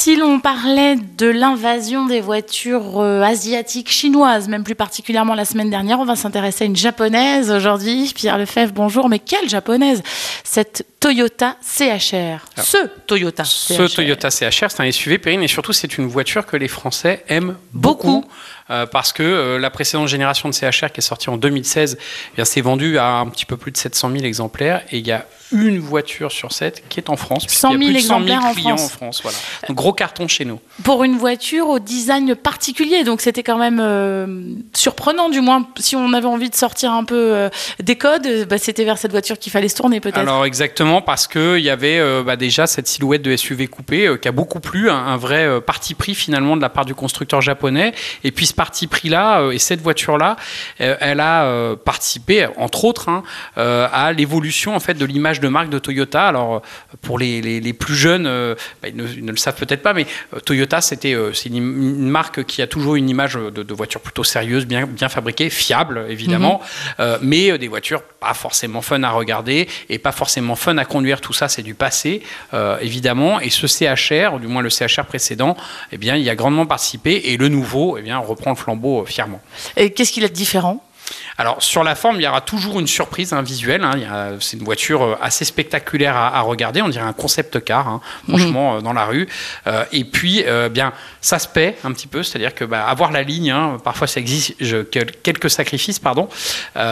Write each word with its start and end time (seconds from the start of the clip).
Si 0.00 0.16
l'on 0.16 0.40
parlait 0.40 0.96
de 0.96 1.26
l'invasion 1.26 2.06
des 2.06 2.22
voitures 2.22 3.02
euh, 3.02 3.20
asiatiques 3.20 3.90
chinoises, 3.90 4.48
même 4.48 4.64
plus 4.64 4.74
particulièrement 4.74 5.34
la 5.34 5.44
semaine 5.44 5.68
dernière, 5.68 6.00
on 6.00 6.06
va 6.06 6.16
s'intéresser 6.16 6.64
à 6.64 6.66
une 6.68 6.74
japonaise 6.74 7.50
aujourd'hui. 7.50 8.10
Pierre 8.16 8.38
Lefebvre, 8.38 8.72
bonjour. 8.72 9.10
Mais 9.10 9.18
quelle 9.18 9.46
japonaise? 9.50 10.02
Cette 10.42 10.86
Toyota 11.00 11.56
CHR. 11.62 12.46
ce 12.62 12.78
Toyota 13.06 13.44
CHR. 13.44 13.76
Ce 13.76 13.94
Toyota 13.94 14.30
CHR, 14.30 14.70
c'est 14.70 14.80
un 14.80 14.90
SUV 14.90 15.18
périne 15.18 15.42
et 15.42 15.48
surtout 15.48 15.74
c'est 15.74 15.98
une 15.98 16.06
voiture 16.06 16.46
que 16.46 16.56
les 16.56 16.68
Français 16.68 17.22
aiment 17.28 17.56
beaucoup. 17.74 18.24
Euh, 18.70 18.86
parce 18.86 19.12
que 19.12 19.22
euh, 19.24 19.58
la 19.58 19.68
précédente 19.68 20.06
génération 20.06 20.48
de 20.48 20.54
CHR 20.54 20.92
qui 20.92 20.98
est 20.98 21.00
sortie 21.00 21.28
en 21.28 21.36
2016 21.36 21.98
eh 22.38 22.44
s'est 22.44 22.60
vendue 22.60 22.98
à 22.98 23.16
un 23.16 23.26
petit 23.26 23.44
peu 23.44 23.56
plus 23.56 23.72
de 23.72 23.76
700 23.76 24.12
000 24.12 24.24
exemplaires 24.24 24.82
et 24.92 24.98
il 24.98 25.06
y 25.06 25.10
a 25.10 25.26
une 25.50 25.80
voiture 25.80 26.30
sur 26.30 26.52
7 26.52 26.84
qui 26.88 27.00
est 27.00 27.10
en 27.10 27.16
France. 27.16 27.46
100 27.48 27.78
000 27.78 27.82
exemplaires 27.90 28.44
en 28.44 28.54
France. 28.54 28.82
en 28.84 28.88
France. 28.88 29.22
Voilà. 29.22 29.38
gros 29.70 29.89
carton 29.92 30.28
chez 30.28 30.44
nous. 30.44 30.60
Pour 30.84 31.04
une 31.04 31.16
voiture 31.16 31.68
au 31.68 31.78
design 31.78 32.34
particulier, 32.34 33.04
donc 33.04 33.20
c'était 33.20 33.42
quand 33.42 33.58
même 33.58 33.80
euh, 33.80 34.26
surprenant, 34.72 35.28
du 35.28 35.40
moins 35.40 35.66
si 35.78 35.96
on 35.96 36.12
avait 36.12 36.26
envie 36.26 36.50
de 36.50 36.54
sortir 36.54 36.92
un 36.92 37.04
peu 37.04 37.48
des 37.80 37.96
codes, 37.96 38.46
bah, 38.48 38.58
c'était 38.58 38.84
vers 38.84 38.98
cette 38.98 39.10
voiture 39.10 39.38
qu'il 39.38 39.52
fallait 39.52 39.68
se 39.68 39.76
tourner 39.76 40.00
peut-être. 40.00 40.18
Alors 40.18 40.44
exactement, 40.44 41.02
parce 41.02 41.26
qu'il 41.26 41.58
y 41.58 41.70
avait 41.70 42.00
bah, 42.22 42.36
déjà 42.36 42.66
cette 42.66 42.86
silhouette 42.86 43.22
de 43.22 43.36
SUV 43.36 43.66
coupé 43.68 44.16
qui 44.20 44.28
a 44.28 44.32
beaucoup 44.32 44.60
plu, 44.60 44.90
un, 44.90 45.16
vrai 45.16 45.60
parti 45.60 45.94
pris 45.94 46.14
finalement 46.14 46.56
de 46.56 46.62
la 46.62 46.68
part 46.68 46.84
du 46.84 46.94
constructeur 46.94 47.40
japonais, 47.40 47.92
et 48.24 48.30
puis 48.30 48.46
parti 48.60 48.86
pris-là 48.86 49.40
euh, 49.40 49.50
et 49.52 49.58
cette 49.58 49.80
voiture-là, 49.80 50.36
euh, 50.80 50.96
elle 51.00 51.20
a 51.20 51.44
euh, 51.44 51.76
participé, 51.76 52.46
entre 52.56 52.84
autres, 52.84 53.08
hein, 53.08 53.22
à 53.56 54.12
l'évolution 54.12 54.74
en 54.74 54.80
fait 54.80 54.94
de 54.94 55.04
l'image 55.04 55.40
de 55.40 55.48
marque 55.48 55.70
de 55.70 55.78
Toyota. 55.78 56.26
Alors 56.26 56.62
pour 57.00 57.18
les, 57.18 57.40
les, 57.40 57.72
plus 57.72 57.94
jeunes, 57.94 58.24
bah, 58.82 58.88
ils, 58.88 58.96
ne, 58.96 59.30
le 59.30 59.36
savent 59.36 59.54
peut-être 59.54 59.79
pas, 59.80 59.92
mais 59.92 60.06
Toyota 60.44 60.80
c'était 60.80 61.16
c'est 61.32 61.48
une, 61.48 62.08
marque 62.08 62.44
qui 62.44 62.62
a 62.62 62.66
toujours 62.66 62.96
une 62.96 63.08
image 63.08 63.34
de, 63.34 63.62
de 63.62 63.74
voiture 63.74 64.00
plutôt 64.00 64.24
sérieuse, 64.24 64.66
bien 64.66 64.86
bien 64.86 65.08
fabriquée, 65.08 65.50
fiable 65.50 66.06
évidemment, 66.08 66.60
mhm. 66.98 67.18
mais 67.22 67.58
des 67.58 67.68
voitures 67.68 68.02
pas 68.02 68.34
forcément 68.34 68.82
fun 68.82 69.02
à 69.02 69.10
regarder 69.10 69.68
et 69.88 69.98
pas 69.98 70.12
forcément 70.12 70.56
fun 70.56 70.76
à 70.78 70.84
conduire. 70.84 71.20
Tout 71.20 71.32
ça 71.32 71.48
c'est 71.48 71.62
du 71.62 71.74
passé 71.74 72.22
évidemment. 72.80 73.40
Et 73.40 73.50
ce 73.50 73.66
CHR, 73.66 74.34
ou 74.34 74.38
du 74.38 74.46
moins 74.46 74.62
le 74.62 74.70
CHR 74.70 75.04
précédent, 75.06 75.56
eh 75.92 75.98
bien 75.98 76.16
il 76.16 76.22
y 76.22 76.30
a 76.30 76.34
grandement 76.34 76.66
participé 76.66 77.22
et 77.24 77.36
le 77.36 77.48
nouveau, 77.48 77.96
eh 77.98 78.02
bien 78.02 78.18
reprend 78.18 78.50
le 78.50 78.56
flambeau 78.56 79.02
euh, 79.02 79.04
fièrement. 79.04 79.40
Et 79.76 79.90
qu'est-ce 79.90 80.12
qu'il 80.12 80.24
a 80.24 80.28
de 80.28 80.34
différent? 80.34 80.84
Alors 81.40 81.62
sur 81.62 81.82
la 81.84 81.94
forme, 81.94 82.16
il 82.16 82.22
y 82.22 82.26
aura 82.26 82.42
toujours 82.42 82.80
une 82.80 82.86
surprise 82.86 83.32
hein, 83.32 83.40
visuelle. 83.40 83.82
Hein. 83.82 84.36
C'est 84.40 84.58
une 84.58 84.62
voiture 84.62 85.02
euh, 85.02 85.16
assez 85.22 85.46
spectaculaire 85.46 86.14
à, 86.14 86.38
regarder. 86.42 86.82
On 86.82 86.90
dirait 86.90 87.06
un 87.06 87.14
concept 87.14 87.64
car, 87.64 87.88
hein, 87.88 88.02
franchement, 88.28 88.72
mhm. 88.72 88.78
euh, 88.78 88.82
dans 88.82 88.92
la 88.92 89.06
rue. 89.06 89.26
Euh, 89.66 89.84
et 89.90 90.04
puis, 90.04 90.44
bien, 90.70 90.92
ça 91.22 91.38
se 91.38 91.48
paie 91.48 91.78
un 91.82 91.92
petit 91.92 92.08
peu. 92.08 92.22
C'est-à-dire 92.22 92.54
que 92.54 92.66
bah, 92.66 92.86
avoir 92.86 93.10
la 93.10 93.22
ligne, 93.22 93.54
parfois 93.82 94.06
ça 94.06 94.20
exige 94.20 94.54
quelques 95.22 95.48
sacrifices, 95.48 95.98
pardon. 95.98 96.28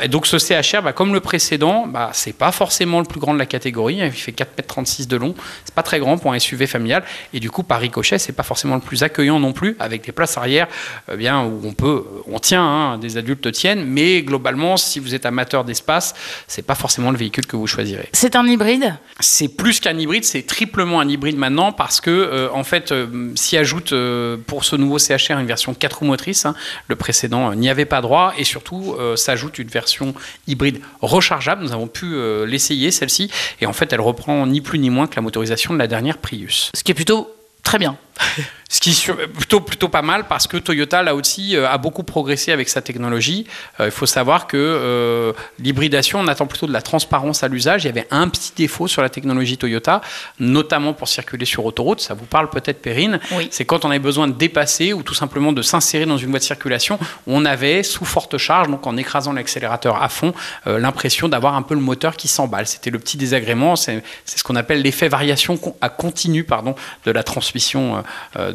et 0.00 0.08
donc 0.08 0.26
ce 0.26 0.38
CHR, 0.38 0.80
bah, 0.82 0.94
comme 0.94 1.12
le 1.12 1.20
précédent, 1.20 1.86
bah, 1.86 2.08
c'est 2.14 2.32
pas 2.32 2.50
forcément 2.50 3.00
le 3.00 3.06
plus 3.06 3.20
grand 3.20 3.34
de 3.34 3.38
la 3.38 3.46
catégorie. 3.46 3.98
Il 4.02 4.10
fait 4.12 4.32
4,36 4.32 5.02
m 5.02 5.06
de 5.06 5.16
long. 5.16 5.34
C'est 5.66 5.74
pas 5.74 5.82
très 5.82 5.98
grand 5.98 6.16
pour 6.16 6.32
un 6.32 6.38
SUV 6.38 6.66
familial. 6.66 7.02
Et 7.34 7.40
du 7.40 7.50
coup, 7.50 7.62
par 7.62 7.80
ricochet, 7.80 8.18
c'est 8.18 8.32
pas 8.32 8.42
forcément 8.42 8.76
le 8.76 8.80
plus 8.80 9.02
accueillant 9.02 9.38
non 9.38 9.52
plus, 9.52 9.76
avec 9.78 10.06
des 10.06 10.12
places 10.12 10.38
arrière, 10.38 10.66
bien 11.14 11.42
où 11.42 11.60
on 11.64 11.74
peut, 11.74 12.04
on 12.26 12.38
tient, 12.38 12.96
des 12.96 13.18
adultes 13.18 13.52
tiennent, 13.52 13.84
mais 13.84 14.22
globalement, 14.30 14.76
si 14.76 15.00
vous 15.00 15.16
êtes 15.16 15.26
amateur 15.26 15.64
d'espace, 15.64 16.14
c'est 16.46 16.62
pas 16.62 16.76
forcément 16.76 17.10
le 17.10 17.18
véhicule 17.18 17.46
que 17.46 17.56
vous 17.56 17.66
choisirez. 17.66 18.08
C'est 18.12 18.36
un 18.36 18.46
hybride? 18.46 18.94
C'est 19.18 19.48
plus 19.48 19.80
qu'un 19.80 19.98
hybride, 19.98 20.24
c'est 20.24 20.42
triplement 20.42 21.00
un 21.00 21.08
hybride 21.08 21.36
maintenant 21.36 21.72
parce 21.72 22.00
que, 22.00 22.10
euh, 22.10 22.48
en 22.52 22.62
fait, 22.62 22.92
euh, 22.92 23.32
s'y 23.34 23.56
ajoute 23.56 23.92
euh, 23.92 24.36
pour 24.46 24.64
ce 24.64 24.76
nouveau 24.76 25.00
CHR 25.00 25.38
une 25.40 25.48
version 25.48 25.74
4 25.74 25.98
roues 25.98 26.04
motrices. 26.04 26.46
Hein. 26.46 26.54
le 26.86 26.94
précédent 26.94 27.52
n'y 27.54 27.68
avait 27.68 27.86
pas 27.86 28.00
droit 28.00 28.32
et 28.38 28.44
surtout 28.44 28.96
s'ajoute 29.16 29.58
une 29.58 29.68
version 29.68 30.14
hybride 30.46 30.80
rechargeable. 31.00 31.62
Nous 31.62 31.72
avons 31.72 31.88
pu 31.88 32.14
l'essayer 32.46 32.90
celle-ci 32.90 33.30
et 33.60 33.66
en 33.66 33.72
fait, 33.72 33.92
elle 33.92 34.00
reprend 34.00 34.46
ni 34.46 34.60
plus 34.60 34.78
ni 34.78 34.90
moins 34.90 35.06
que 35.06 35.16
la 35.16 35.22
motorisation 35.22 35.74
de 35.74 35.78
la 35.78 35.86
dernière 35.88 36.18
Prius. 36.18 36.70
Ce 36.74 36.84
qui 36.84 36.92
est 36.92 36.94
plutôt 36.94 37.34
très 37.62 37.78
bien. 37.78 37.96
Ce 38.70 38.78
qui 38.78 38.90
est 38.90 39.26
plutôt, 39.26 39.60
plutôt 39.60 39.88
pas 39.88 40.00
mal 40.00 40.28
parce 40.28 40.46
que 40.46 40.56
Toyota, 40.56 41.02
là 41.02 41.16
aussi, 41.16 41.56
euh, 41.56 41.68
a 41.68 41.76
beaucoup 41.76 42.04
progressé 42.04 42.52
avec 42.52 42.68
sa 42.68 42.80
technologie. 42.80 43.44
Euh, 43.80 43.86
il 43.86 43.90
faut 43.90 44.06
savoir 44.06 44.46
que 44.46 44.56
euh, 44.56 45.32
l'hybridation, 45.58 46.20
on 46.20 46.28
attend 46.28 46.46
plutôt 46.46 46.68
de 46.68 46.72
la 46.72 46.80
transparence 46.80 47.42
à 47.42 47.48
l'usage. 47.48 47.82
Il 47.82 47.88
y 47.88 47.90
avait 47.90 48.06
un 48.12 48.28
petit 48.28 48.52
défaut 48.54 48.86
sur 48.86 49.02
la 49.02 49.08
technologie 49.08 49.58
Toyota, 49.58 50.02
notamment 50.38 50.92
pour 50.92 51.08
circuler 51.08 51.46
sur 51.46 51.64
autoroute. 51.64 52.00
Ça 52.00 52.14
vous 52.14 52.26
parle 52.26 52.48
peut-être, 52.48 52.80
Perrine. 52.80 53.18
C'est 53.50 53.64
quand 53.64 53.84
on 53.84 53.90
avait 53.90 53.98
besoin 53.98 54.28
de 54.28 54.34
dépasser 54.34 54.92
ou 54.92 55.02
tout 55.02 55.14
simplement 55.14 55.52
de 55.52 55.62
s'insérer 55.62 56.06
dans 56.06 56.16
une 56.16 56.30
voie 56.30 56.38
de 56.38 56.44
circulation, 56.44 57.00
on 57.26 57.44
avait, 57.44 57.82
sous 57.82 58.04
forte 58.04 58.38
charge, 58.38 58.68
donc 58.68 58.86
en 58.86 58.96
écrasant 58.96 59.32
l'accélérateur 59.32 60.00
à 60.00 60.08
fond, 60.08 60.32
l'impression 60.66 61.28
d'avoir 61.28 61.56
un 61.56 61.62
peu 61.62 61.74
le 61.74 61.80
moteur 61.80 62.16
qui 62.16 62.28
s'emballe. 62.28 62.68
C'était 62.68 62.90
le 62.90 63.00
petit 63.00 63.16
désagrément. 63.16 63.74
C'est 63.74 64.02
ce 64.24 64.44
qu'on 64.44 64.56
appelle 64.56 64.82
l'effet 64.82 65.08
variation 65.08 65.58
à 65.80 65.88
continu 65.88 66.44
pardon, 66.44 66.76
de 67.04 67.10
la 67.10 67.24
transmission 67.24 68.04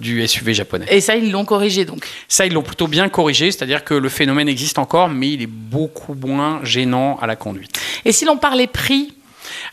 du 0.00 0.26
SUV 0.26 0.54
japonais. 0.54 0.86
Et 0.90 1.00
ça, 1.00 1.16
ils 1.16 1.30
l'ont 1.30 1.44
corrigé 1.44 1.84
donc 1.84 2.04
Ça, 2.28 2.46
ils 2.46 2.52
l'ont 2.52 2.62
plutôt 2.62 2.88
bien 2.88 3.08
corrigé, 3.08 3.52
c'est-à-dire 3.52 3.84
que 3.84 3.94
le 3.94 4.08
phénomène 4.08 4.48
existe 4.48 4.78
encore, 4.78 5.08
mais 5.08 5.30
il 5.30 5.42
est 5.42 5.46
beaucoup 5.46 6.14
moins 6.14 6.60
gênant 6.64 7.18
à 7.20 7.26
la 7.26 7.36
conduite. 7.36 7.78
Et 8.04 8.12
si 8.12 8.24
l'on 8.24 8.36
parlait 8.36 8.66
prix 8.66 9.12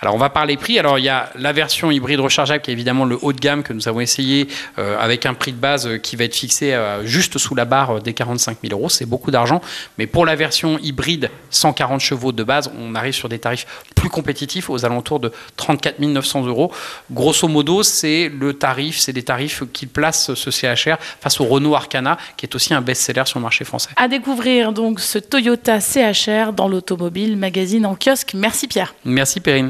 alors 0.00 0.14
on 0.14 0.18
va 0.18 0.30
parler 0.30 0.56
prix. 0.56 0.78
Alors 0.78 0.98
il 0.98 1.04
y 1.04 1.08
a 1.08 1.30
la 1.36 1.52
version 1.52 1.90
hybride 1.90 2.20
rechargeable 2.20 2.62
qui 2.62 2.70
est 2.70 2.74
évidemment 2.74 3.04
le 3.04 3.18
haut 3.20 3.32
de 3.32 3.40
gamme 3.40 3.62
que 3.62 3.72
nous 3.72 3.88
avons 3.88 4.00
essayé 4.00 4.48
euh, 4.78 4.98
avec 4.98 5.26
un 5.26 5.34
prix 5.34 5.52
de 5.52 5.58
base 5.58 5.86
euh, 5.86 5.98
qui 5.98 6.16
va 6.16 6.24
être 6.24 6.34
fixé 6.34 6.72
euh, 6.72 7.04
juste 7.04 7.38
sous 7.38 7.54
la 7.54 7.64
barre 7.64 8.00
des 8.00 8.14
45 8.14 8.58
000 8.62 8.78
euros. 8.78 8.88
C'est 8.88 9.06
beaucoup 9.06 9.30
d'argent. 9.30 9.60
Mais 9.98 10.06
pour 10.06 10.26
la 10.26 10.36
version 10.36 10.78
hybride 10.78 11.30
140 11.50 12.00
chevaux 12.00 12.32
de 12.32 12.44
base, 12.44 12.70
on 12.78 12.94
arrive 12.94 13.14
sur 13.14 13.28
des 13.28 13.38
tarifs 13.38 13.66
plus 13.94 14.08
compétitifs 14.08 14.70
aux 14.70 14.84
alentours 14.84 15.20
de 15.20 15.32
34 15.56 16.00
900 16.00 16.46
euros. 16.46 16.72
Grosso 17.10 17.48
modo, 17.48 17.82
c'est 17.82 18.28
le 18.28 18.54
tarif, 18.54 18.98
c'est 18.98 19.12
des 19.12 19.22
tarifs 19.22 19.62
qui 19.72 19.86
placent 19.86 20.34
ce 20.34 20.50
CHR 20.50 20.96
face 21.20 21.40
au 21.40 21.44
Renault 21.44 21.74
Arcana 21.74 22.18
qui 22.36 22.46
est 22.46 22.54
aussi 22.54 22.74
un 22.74 22.80
best-seller 22.80 23.24
sur 23.26 23.38
le 23.38 23.42
marché 23.42 23.64
français. 23.64 23.90
À 23.96 24.08
découvrir 24.08 24.72
donc 24.72 25.00
ce 25.00 25.18
Toyota 25.18 25.80
CHR 25.80 26.52
dans 26.52 26.68
l'automobile 26.68 27.36
magazine 27.36 27.86
en 27.86 27.96
kiosque. 27.96 28.32
Merci 28.34 28.68
Pierre. 28.68 28.94
Merci 29.04 29.40
Perrine. 29.40 29.65